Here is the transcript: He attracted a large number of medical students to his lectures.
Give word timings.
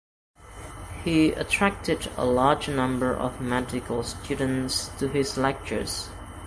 He 1.03 1.31
attracted 1.33 2.09
a 2.17 2.25
large 2.25 2.67
number 2.67 3.15
of 3.15 3.39
medical 3.39 4.01
students 4.01 4.87
to 4.97 5.07
his 5.07 5.37
lectures. 5.37 6.09